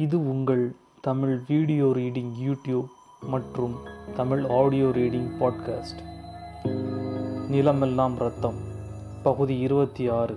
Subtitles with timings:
[0.00, 2.86] இது உங்கள் Tamil video reading YouTube
[3.30, 3.74] மற்றும்
[4.16, 6.02] தமிழ் ஆடியோ ரீடிங் பாட்காஸ்ட்.
[7.50, 8.54] நிலமெல்லாம் ரத்தம்
[9.22, 10.36] பகுதி இருபத்தி ஆறு.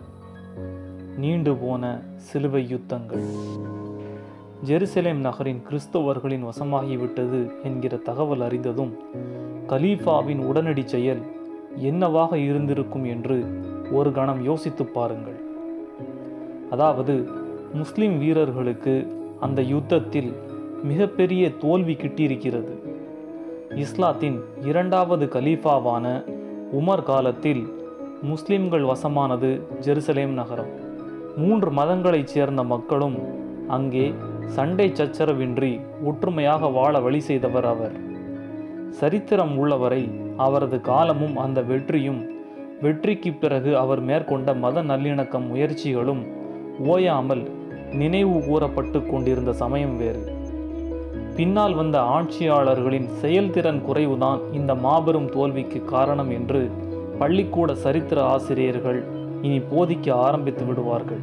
[1.18, 3.24] நீண்டு போன சிலுவை யுத்தங்கள்.
[4.66, 8.98] ஜெருசலேம் நகரின் கிறிஸ்தவர்களின் வசமாகிவிட்டது என்கிற தகவல் அறிந்ததும்
[9.68, 11.22] கலீஃபாவின் உடனடி செயல்
[11.76, 15.42] என்னவாக இருந்திருக்கும் என்று ஒரு கணம் யோசித்துப் பாருங்கள்.
[16.72, 17.30] அதாவது
[17.74, 20.32] முஸ்லிம் வீரர்களுக்கு அந்த யுத்தத்தில்
[20.84, 22.74] மிகப்பெரிய தோல்வி கிட்டியிருக்கிறது.
[23.84, 26.06] இஸ்லாத்தின் இரண்டாவது கலீஃபாவான
[26.80, 27.64] உமர் காலத்தில்
[28.22, 29.50] முஸ்லிம்கள் வசமானது
[29.86, 30.72] ஜெருசலேம் நகரம்.
[31.38, 33.18] மூன்று மதங்களைச் சேர்ந்த மக்களும்
[33.68, 34.06] அங்கே
[34.56, 35.72] சண்டை சச்சரவின்றி
[36.04, 37.96] ஒற்றுமையாக வாழ வழி செய்தவர் அவர்.
[39.00, 40.04] சரித்திரம் உள்ளவரை
[40.38, 42.22] அவரது காலமும் அந்த வெற்றியும்
[42.82, 46.24] வெற்றிக்கு பிறகு அவர் மேற்கொண்ட மத நல்லிணக்கம் முயற்சிகளும்
[46.88, 47.44] ஓயாமல்
[47.94, 50.32] நினைவு கூறப்பட்டு கொண்டிருந்த சமயம் வேறு.
[51.36, 56.72] பின்னால் வந்த ஆட்சியாளர்களின் செயல்திறன் குறைவுதான் இந்த மாபெரும் தோல்விக்கு காரணம் என்று
[57.20, 59.04] பள்ளிக்கூட சரித்திர ஆசிரியர்கள்
[59.42, 61.20] இனி போதிக்க ஆரம்பித்து விடுவார்கள்.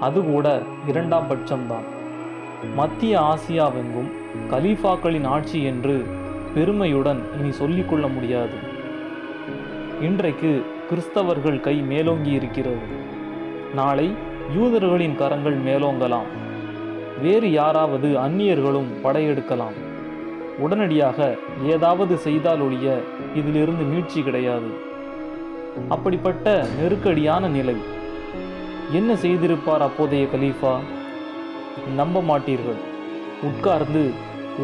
[0.00, 1.86] அதுகூட இரண்டாம் பட்சம்தான்.
[2.74, 4.10] மத்திய ஆசியாவெங்கும்
[4.50, 6.04] கலீஃபாக்களின் ஆட்சி என்று
[6.54, 8.68] பெருமையுடன் இனி சொல்லிக்கொள்ள முடியாது.
[10.00, 12.98] இன்றைக்கு கிறிஸ்தவர்கள் கை மேலோங்கி இருக்கிறது
[13.74, 16.28] நாளை யூதர்களின் கரங்கள் மேலோங்கலாம்.
[17.22, 19.76] வேறு யாராவது அந்நியர்களும் படையெடுக்கலாம்.
[20.58, 23.00] உடனடியாக ஏதாவது செய்தால் ஒழிய
[23.34, 24.70] இதிலிருந்து மீட்சி கிடையாது.
[25.88, 27.74] அப்படிப்பட்ட நெருக்கடியான நிலை.
[28.92, 30.74] என்ன செய்திருப்பார் அப்போதைய கலீஃபா?
[31.96, 32.80] நம்ப மாட்டீர்கள்.
[33.42, 34.10] உட்கார்ந்து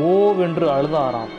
[0.03, 1.33] ஓவென்று அழுதாராம்.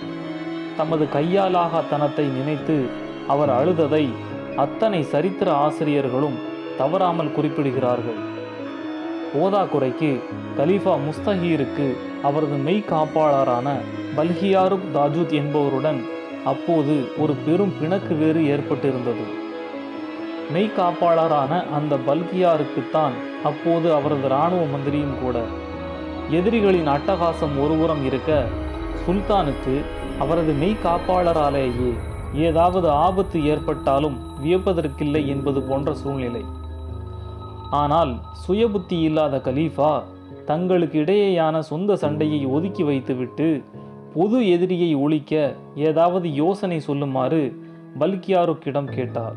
[0.78, 2.86] தமது கையாலாக தனத்தை நினைத்து
[3.28, 4.10] அவர் அழுததை
[4.56, 6.38] அத்தனை சரித்திர ஆசிரியர்களும்
[6.78, 8.36] தவறாமல் குறிப்பிடுகிறார்கள்.
[9.36, 10.20] ஓதாக்குறைக்கு
[10.58, 13.74] கலீஃபா முஸ்தஹீருக்கு அவரது மெய் காப்பாளரான
[14.18, 16.04] பல்கியாருக் தாஜூத் என்பவருடன்
[16.46, 19.26] அப்போது ஒரு பெரும் பிணக்கு வேறு ஏற்பட்டிருந்தது.
[20.52, 23.12] மெய் காப்பாளரான அந்த பல்கியாருக்குத்தான்
[23.44, 25.40] அப்போது அவரது இராணுவ மந்திரியும் கூட.
[26.30, 28.46] எதிரிகளின் அட்டகாசம் ஒருபுறம் இருக்க
[29.08, 29.86] சுல்தானுக்கு
[30.20, 31.94] அவரது மெய் காப்பாளராலேயே
[32.34, 36.57] ஏதாவது ஆபத்து ஏற்பட்டாலும் வியப்பதற்கில்லை என்பது போன்ற சூழ்நிலை.
[37.70, 40.04] ஆனால் சுயபுத்தி இல்லாத கலீஃபா
[40.46, 43.64] தங்களுக்கு இடையேயான சொந்த சண்டையை ஒதுக்கி வைத்துவிட்டு
[44.14, 47.56] பொது எதிரியை ஒழிக்க ஏதாவது யோசனை சொல்லுமாறு
[48.00, 49.36] பல்கியாருக்கிடம் கேட்டார்.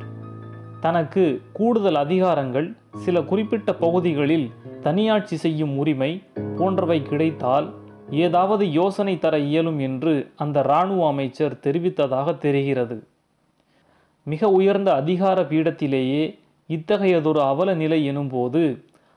[0.81, 4.51] தனக்கு கூடுதல் அதிகாரங்கள் சில குறிப்பிட்ட பகுதிகளில்
[4.83, 6.23] தனியாட்சி செய்யும் உரிமை
[6.57, 7.75] போன்றவை கிடைத்தால்
[8.11, 13.05] ஏதாவது யோசனை தர இயலும் என்று அந்த இராணுவ அமைச்சர் தெரிவித்ததாக தெரிகிறது.
[14.23, 16.39] மிக உயர்ந்த அதிகார பீடத்திலேயே
[16.75, 18.63] இத்தகையதொரு அவல நிலை எனும்போது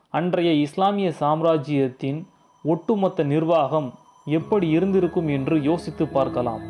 [0.10, 2.20] அன்றைய இஸ்லாமிய சாம்ராஜ்யத்தின்
[2.64, 3.90] ஒட்டுமொத்த நிர்வாகம்
[4.26, 6.64] எப்படி இருந்திருக்கும் என்று யோசித்து பார்க்கலாம்.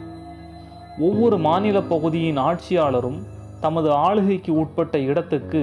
[0.99, 3.19] ஒவ்வொரு மாநில பகுதியின் ஆட்சியாளரும்
[3.61, 5.61] தமது ஆளுகைக்கு உட்பட்ட இடத்துக்கு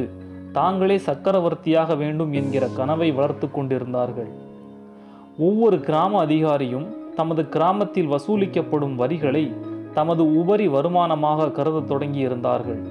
[0.53, 4.31] தாங்களே சக்கரவர்த்தியாக வேண்டும் என்கிற கனவை வளர்த்து கொண்டிருந்தார்கள்.
[5.39, 9.45] ஒவ்வொரு கிராம அதிகாரியும் தமது கிராமத்தில் வசூலிக்கப்படும் வரிகளை
[9.95, 12.83] தமது உபரி வருமானமாக கருத தொடங்கியிருந்தார்கள்.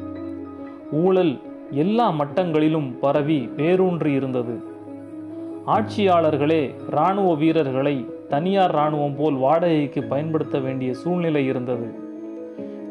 [1.03, 1.33] ஊழல்
[1.71, 4.63] எல்லா மட்டங்களிலும் பரவி வேரூன்றி இருந்தது.
[5.67, 11.93] ஆட்சியாளர்களே இராணுவ வீரர்களை தனியார் இராணுவம் போல் வாடகைக்கு பயன்படுத்த வேண்டிய சூழ்நிலை இருந்தது.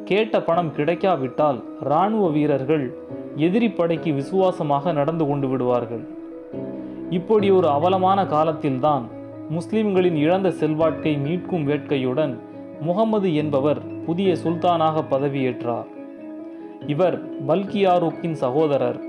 [0.05, 2.97] கேட்ட பணம் கிடைக்காவிட்டால் இராணுவ வீரர்கள்
[3.37, 6.07] எதிரி படைக்கு விசுவாசமாக நடந்து கொண்டு விடுவார்கள்.
[7.11, 9.09] இப்படி ஒரு அவலமான காலத்தில்தான்
[9.49, 12.39] முஸ்லிம்களின் இழந்த செல்வாக்கை மீட்கும் வேட்கையுடன்
[12.81, 15.97] முகமது என்பவர் புதிய சுல்தானாக பதவியேற்றார்.
[16.87, 19.01] இவர் பல்கியாருக்கின் சகோதரர்.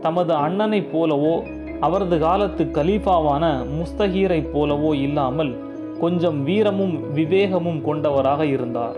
[0.00, 5.58] தமது அண்ணனைப் போலவோ அவரது காலத்து கலீஃபாவான முஸ்தகீரைப் போலவோ இல்லாமல்
[6.00, 8.96] கொஞ்சம் வீரமும் விவேகமும் கொண்டவராக இருந்தார்.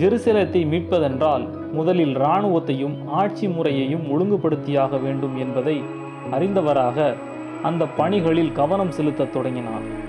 [0.00, 5.82] ஜெருசலத்தை மீட்பதென்றால் முதலில் இராணுவத்தையும் ஆட்சி முறையையும் ஒழுங்குபடுத்தியாக வேண்டும் என்பதை
[6.30, 7.14] அறிந்தவராக
[7.62, 10.08] அந்த பணிகளில் கவனம் செலுத்தத் தொடங்கினார்.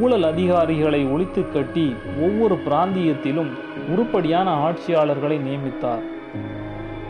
[0.00, 3.50] ஊழல் அதிகாரிகளை ஒழித்து கட்டி ஒவ்வொரு பிராந்தியத்திலும்
[3.88, 6.04] உருப்படியான ஆட்சியாளர்களை நியமித்தார்.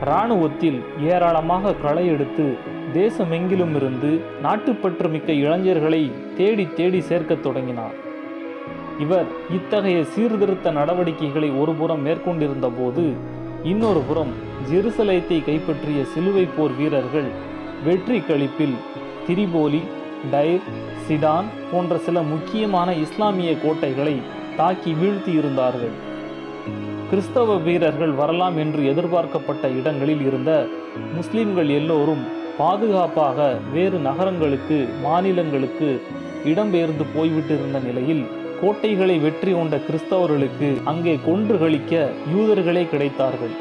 [0.03, 0.79] இராணுவத்தில்
[1.13, 2.47] ஏராளமாக களை எடுத்து
[2.95, 7.97] தேசமெங்கிலும் இருந்து நாட்டுப்பற்று மிக்க இளைஞர்களை தேடி தேடி சேர்க்கத் தொடங்கினார்.
[8.99, 13.13] இவர் இத்தகைய சீர்திருத்த நடவடிக்கைகளை ஒருபுறம் மேற்கொண்டிருந்த போது
[13.63, 14.33] இன்னொரு புறம்
[14.71, 17.29] ஜெருசலேத்தை கைப்பற்றிய சிலுவை போர் வீரர்கள்
[17.85, 18.77] வெற்றி கழிப்பில்
[19.27, 19.83] திரிபோலி
[20.33, 20.65] டைர்
[21.07, 24.15] சிடான் போன்ற சில முக்கியமான இஸ்லாமிய கோட்டைகளை
[24.57, 25.95] தாக்கி வீழ்த்தி இருந்தார்கள்
[27.11, 30.53] கிறிஸ்தவ வீரர்கள் வரலாம் என்று எதிர்பார்க்கப்பட்ட இடங்களில் இருந்த
[31.17, 32.25] முஸ்லிம்கள் எல்லோரும்
[32.59, 33.39] பாதுகாப்பாக
[33.75, 35.89] வேறு நகரங்களுக்கு மாநிலங்களுக்கு
[36.53, 38.25] இடம்பெயர்ந்து போய்விட்டிருந்த நிலையில்
[38.61, 41.95] கோட்டைகளை வெற்றி கொண்ட கிறிஸ்தவர்களுக்கு அங்கே கொன்று கழிக்க
[42.35, 43.55] யூதர்களே கிடைத்தார்கள்.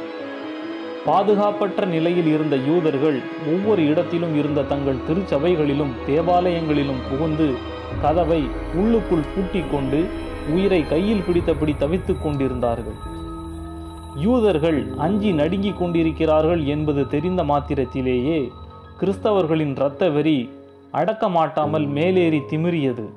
[1.06, 7.54] பாதுகாப்பற்ற நிலையில் இருந்த யூதர்கள் ஒவ்வொரு இடத்திலும் இருந்த தங்கள் திருச்சபைகளிலும் தேவாலயங்களிலும் புகுந்து
[8.02, 8.44] கதவை
[8.76, 10.06] உள்ளுக்குள் பூட்டிக் கொண்டு
[10.54, 12.96] உயிரை கையில் பிடித்தபடி தவித்துக் கொண்டிருந்தார்கள்.
[14.16, 18.50] யூதர்கள் அஞ்சி நடுங்கிக் கொண்டிருக்கிறார்கள் என்பது தெரிந்த மாத்திரத்திலேயே
[19.00, 20.50] கிறிஸ்தவர்களின் இரத்த வெறி
[20.92, 23.10] அடக்க மாட்டாமல் மேலேறி திமிரியது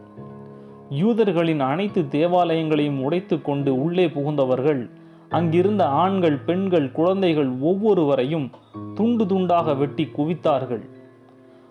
[0.91, 4.91] யூதர்களின் அனைத்து தேவாலயங்களையும் உடைத்து கொண்டு உள்ளே புகுந்தவர்கள்
[5.29, 8.51] அங்கிருந்த ஆண்கள் பெண்கள் குழந்தைகள் ஒவ்வொருவரையும்
[8.95, 10.85] துண்டு துண்டாக வெட்டி குவித்தார்கள்.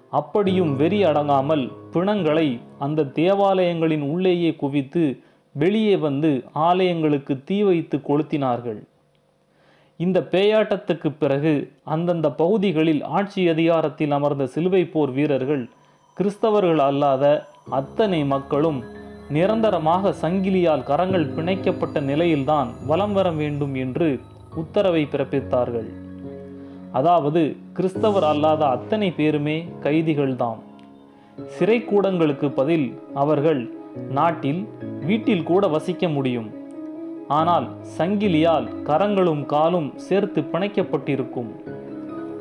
[0.09, 5.21] அப்படியும் வெறி அடங்காமல் பிணங்களை அந்த தேவாலயங்களின் உள்ளேயே குவித்து
[5.51, 8.83] வெளியே வந்து ஆலயங்களுக்கு தீ வைத்து கொளுத்தினார்கள்.
[9.97, 15.69] இந்த பேயாட்டத்துக்கு பிறகு அந்தந்த பகுதிகளில் ஆட்சி அதிகாரத்தில் அமர்ந்த சிலுவை போர் வீரர்கள்
[16.13, 18.83] கிறிஸ்தவர்கள் அல்லாத அத்தனை மக்களும்
[19.29, 24.19] நிரந்தரமாக சங்கிலியால் கரங்கள் பிணைக்கப்பட்ட நிலையில்தான் வலம் வர வேண்டும் என்று
[24.55, 25.89] உத்தரவை பிறப்பித்தார்கள்.
[26.91, 30.57] அதாவது கிறிஸ்தவர் அல்லாத அத்தனை பேருமே கைதிகள்தாம்.
[31.45, 33.73] சிறை கூடங்களுக்கு பதில் அவர்கள்
[34.09, 34.67] நாட்டில்
[35.05, 36.53] வீட்டில் கூட வசிக்க முடியும்.
[37.27, 37.67] ஆனால்
[37.97, 41.51] சங்கிலியால் கரங்களும் காலும் சேர்த்து பிணைக்கப்பட்டிருக்கும்.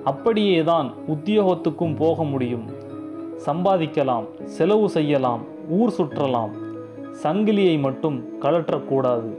[0.05, 2.67] அப்படியேதான் உத்தியோகத்துக்கும் போக முடியும்.
[3.47, 6.63] சம்பாதிக்கலாம் செலவு செய்யலாம் ஊர் சுற்றலாம்.
[7.22, 9.31] சங்கிலியை மட்டும் கழற்றக்கூடாது.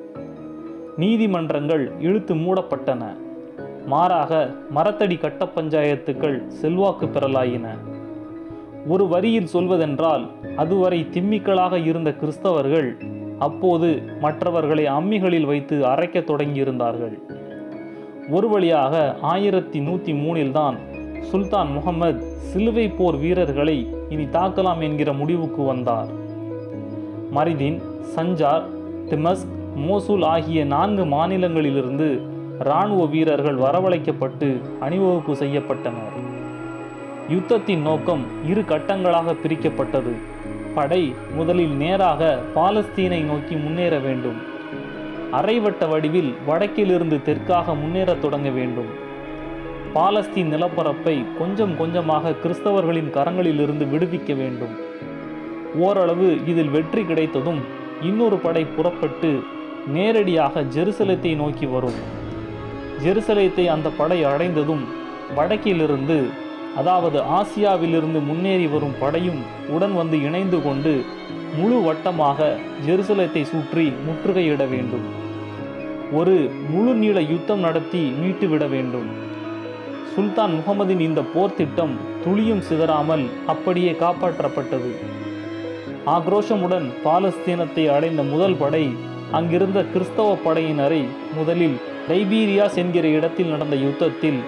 [0.97, 3.05] நீதிமன்றங்கள் இழுத்து மூடப்பட்டன.
[3.85, 7.67] மாறாக மரத்தடி கட்ட பஞ்சாயத்துக்கள் செல்வாக்கு பெறலாயின.
[8.87, 17.19] ஒரு வரியில் சொல்வதென்றால் அதுவரை திம்மிக்களாக இருந்த கிறிஸ்தவர்கள் அப்போது மற்றவர்களை அம்மிகளில் வைத்து அரைக்கத் தொடங்கியிருந்தார்கள்.
[18.29, 20.75] ஒரு வழியாக ஆயிரத்தி நூற்றி மூணில்தான்
[21.31, 26.23] சுல்தான் முகமது சிலுவை போர் வீரர்களை இனி தாக்கலாம் என்கிற முடிவுக்கு வந்தார்.
[27.33, 27.81] மரிதின்
[28.15, 28.63] சஞ்சார்
[29.09, 32.21] திமஸ்க் மோசூல் ஆகிய நான்கு மாநிலங்களிலிருந்து
[32.59, 36.13] இராணுவ வீரர்கள் வரவழைக்கப்பட்டு அணிவகுப்பு செய்யப்பட்டனர்.
[37.29, 40.13] யுத்தத்தின் நோக்கம் இரு கட்டங்களாக பிரிக்கப்பட்டது.
[40.75, 44.53] படை முதலில் நேராக பாலஸ்தீனை நோக்கி முன்னேற வேண்டும்.
[45.31, 49.03] அரைவட்ட வடிவில் வடக்கிலிருந்து தெற்காக முன்னேறத் தொடங்க வேண்டும்.
[49.95, 54.93] பாலஸ்தீன் நிலப்பரப்பை கொஞ்சம் கொஞ்சமாக கிறிஸ்தவர்களின் கரங்களிலிருந்து விடுவிக்க வேண்டும்.
[55.85, 57.61] ஓரளவு இதில் வெற்றி கிடைத்ததும்
[58.09, 59.31] இன்னொரு படை புறப்பட்டு
[59.95, 61.99] நேரடியாக ஜெருசலத்தை நோக்கி வரும்.
[63.03, 64.83] ஜெருசலத்தை அந்த படை அடைந்ததும்
[65.37, 66.17] வடக்கிலிருந்து
[66.79, 69.41] அதாவது ஆசியாவிலிருந்து முன்னேறி வரும் படையும்
[69.75, 70.93] உடன் வந்து இணைந்து கொண்டு
[71.57, 72.47] முழு வட்டமாக
[72.87, 75.05] ஜெருசலத்தை சுற்றி முற்றுகையிட வேண்டும்.
[76.19, 76.35] ஒரு
[76.71, 79.07] முழு நீள யுத்தம் நடத்தி மீட்டுவிட வேண்டும்.
[80.15, 81.95] சுல்தான் முகமதின் இந்த போர் திட்டம்
[82.25, 84.91] துளியும் சிதறாமல் அப்படியே காப்பாற்றப்பட்டது.
[86.13, 88.85] ஆக்ரோஷமுடன் பாலஸ்தீனத்தை அடைந்த முதல் படை
[89.31, 90.99] அங்கிருந்த கிறிஸ்தவ படையினரை
[91.35, 91.77] முதலில்
[92.09, 94.39] டைபீரியாஸ் என்கிற இடத்தில் நடந்த யுத்தத்தில்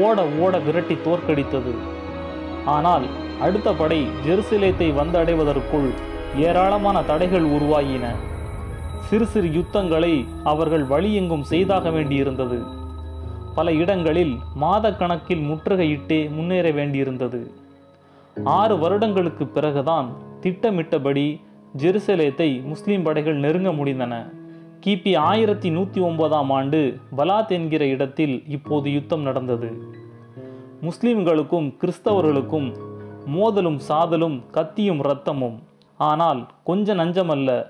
[0.00, 1.72] ஓட ஓட விரட்டி தோற்கடித்தது.
[2.64, 3.06] ஆனால்
[3.40, 5.88] அடுத்த படை ஜெருசலேத்தை வந்தடைவதற்குள்
[6.38, 8.04] ஏராளமான தடைகள் உருவாகின
[9.08, 12.58] சிறு சிறு யுத்தங்களை அவர்கள் வழியெங்கும் செய்தாக வேண்டியிருந்தது.
[13.54, 17.40] பல இடங்களில் மாதக்கணக்கில் முற்றுகையிட்டே முன்னேற வேண்டியிருந்தது.
[18.58, 20.10] ஆறு வருடங்களுக்கு பிறகுதான்
[20.42, 21.40] திட்டமிட்டபடி
[21.78, 24.14] ஜெருசலேத்தை முஸ்லிம் படைகள் நெருங்க முடிந்தன.
[24.86, 29.68] கிபி ஆயிரத்தி நூற்றி ஒன்பதாம் ஆண்டு பலாத் என்கிற இடத்தில் இப்போது யுத்தம் நடந்தது.
[30.82, 32.68] முஸ்லிம்களுக்கும் கிறிஸ்தவர்களுக்கும்
[33.26, 35.58] மோதலும் சாதலும் கத்தியும் இரத்தமும்.
[35.96, 37.66] ஆனால் கொஞ்ச நஞ்சமல்ல.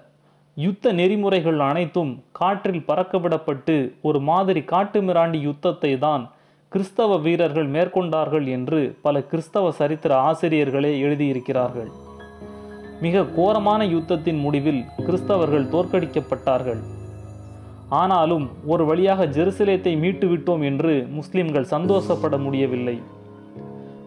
[0.54, 6.30] யுத்த நெறிமுறைகள் அனைத்தும் காற்றில் பறக்கவிடப்பட்டு ஒரு மாதிரி காட்டுமிராண்டி யுத்தத்தை தான்
[6.68, 11.92] கிறிஸ்தவ வீரர்கள் மேற்கொண்டார்கள் என்று பல கிறிஸ்தவ சரித்திர ஆசிரியர்களே எழுதியிருக்கிறார்கள்.
[13.04, 16.80] மிக கோரமான யுத்தத்தின் முடிவில் கிறிஸ்தவர்கள் தோற்கடிக்கப்பட்டார்கள்.
[17.88, 22.96] ஆனாலும் ஒரு வழியாக ஜெருசலேத்தை மீட்டு விட்டோம் என்று முஸ்லிம்கள் சந்தோஷப்பட முடியவில்லை.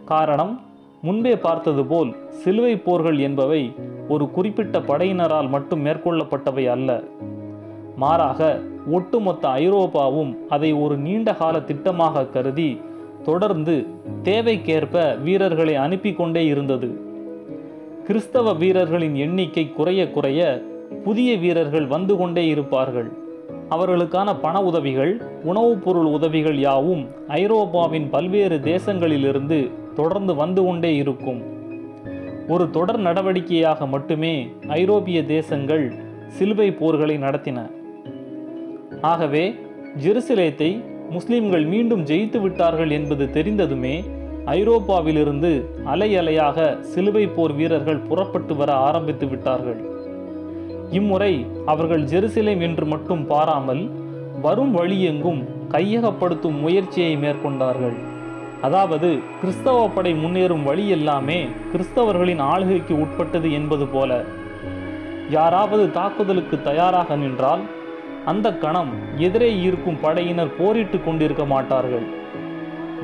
[0.06, 0.54] காரணம்
[1.02, 3.64] முன்பே பார்த்தது போல் சிலுவை போர்கள் என்பவை
[4.08, 6.90] ஒரு குறிப்பிட்ட படையினரால் மட்டும் மேற்கொள்ளப்பட்டவை அல்ல.
[7.96, 8.62] மாறாக
[8.92, 12.82] ஒட்டுமொத்த ஐரோப்பாவும் அதை ஒரு நீண்ட கால திட்டமாக கருதி
[13.24, 13.76] தொடர்ந்து
[14.24, 17.05] தேவைக்கேற்ப வீரர்களை அனுப்பி கொண்டே இருந்தது.
[18.06, 20.62] கிறிஸ்தவ வீரர்களின் எண்ணிக்கை குறைய குறைய
[21.04, 23.12] புதிய வீரர்கள் வந்து கொண்டே இருப்பார்கள்.
[23.70, 31.44] அவர்களுக்கான பண உதவிகள் உணவுப் பொருள் உதவிகள் யாவும் ஐரோப்பாவின் பல்வேறு தேசங்களிலிருந்து தொடர்ந்து வந்து கொண்டே இருக்கும்.
[32.48, 35.94] ஒரு தொடர் நடவடிக்கையாக மட்டுமே ஐரோப்பிய தேசங்கள்
[36.28, 37.72] சிலுவை போர்களை நடத்தின.
[39.02, 39.56] ஆகவே
[40.04, 44.04] ஜெருசலேத்தை முஸ்லிம்கள் மீண்டும் ஜெயித்து விட்டார்கள் என்பது தெரிந்ததுமே
[44.54, 45.50] ஐரோப்பாவிலிருந்து
[45.84, 49.80] அலை அலையாக சிலுவை போர் வீரர்கள் புறப்பட்டு வர ஆரம்பித்து விட்டார்கள்.
[50.92, 53.84] இம்முறை அவர்கள் ஜெருசலேம் என்று மட்டும் பாராமல்
[54.42, 57.96] வரும் வழியெங்கும் கையகப்படுத்தும் முயற்சியை மேற்கொண்டார்கள்.
[58.62, 59.10] அதாவது
[59.40, 61.40] கிறிஸ்தவ படை முன்னேறும் வழி எல்லாமே
[61.72, 64.12] கிறிஸ்தவர்களின் ஆளுகைக்கு உட்பட்டது என்பது போல.
[65.30, 67.64] யாராவது தாக்குதலுக்கு தயாராக நின்றால்
[68.26, 72.06] அந்த கணம் எதிரே இருக்கும் படையினர் போரிட்டு கொண்டிருக்க மாட்டார்கள்.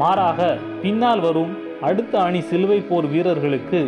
[0.01, 0.39] மாறாக
[0.83, 1.53] பின்னால் வரும்
[1.87, 3.81] அடுத்த அணி சிலுவை போர் வீரர்களுக்கு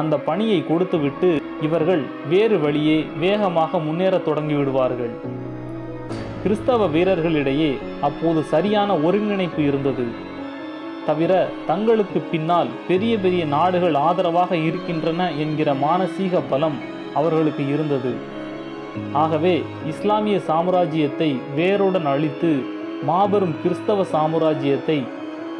[0.00, 1.28] அந்த பணியை கொடுத்துவிட்டு
[1.66, 5.14] இவர்கள் வேறு வழியே வேகமாக முன்னேறத் தொடங்கிவிடுவார்கள்.
[6.42, 7.70] கிறிஸ்தவ வீரர்களிடையே
[8.08, 10.06] அப்போது சரியான ஒருங்கிணைப்பு இருந்தது.
[11.08, 11.32] தவிர
[11.70, 16.78] தங்களுக்கு பின்னால் பெரிய பெரிய நாடுகள் ஆதரவாக இருக்கின்றன என்கிற மானசீக பலம்
[17.18, 18.12] அவர்களுக்கு இருந்தது.
[19.22, 19.54] ஆகவே
[19.92, 22.50] இஸ்லாமிய சாம்ராஜ்யத்தை வேருடன் அழித்து
[23.08, 24.98] மாபெரும் கிறிஸ்தவ சாம்ராஜ்யத்தை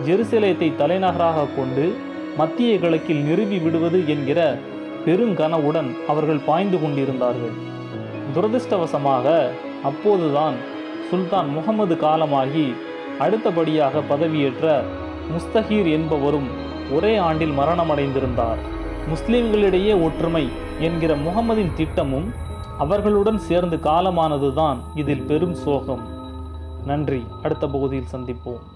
[0.05, 1.97] ஜெருசலேத்தை தலைநகராக கொண்டு
[2.37, 4.59] மத்திய கிழக்கில் நிறுவி விடுவது என்கிற
[5.07, 7.55] பெருங்கனவுடன் அவர்கள் பாய்ந்து கொண்டிருந்தார்கள்.
[8.35, 9.49] துரதிர்ஷ்டவசமாக
[9.85, 10.55] அப்போதுதான்
[11.11, 12.75] சுல்தான் முகமது காலமாகி
[13.19, 14.83] அடுத்தபடியாக பதவியேற்ற
[15.33, 16.49] முஸ்தகீர் என்பவரும்
[16.93, 18.59] ஒரே ஆண்டில் மரணமடைந்திருந்தார்.
[19.15, 20.49] முஸ்லிம்களிடையே ஒற்றுமை
[20.81, 22.33] என்கிற முகமதின் திட்டமும்
[22.79, 26.07] அவர்களுடன் சேர்ந்து காலமானதுதான் இதில் பெரும் சோகம்.
[26.87, 27.27] நன்றி.
[27.43, 28.76] அடுத்த பகுதியில் சந்திப்போம்.